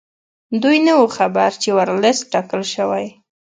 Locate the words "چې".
1.61-1.69